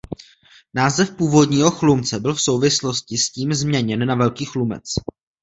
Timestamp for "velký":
4.15-4.45